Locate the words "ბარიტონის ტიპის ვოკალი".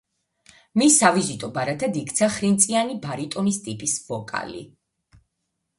3.07-4.65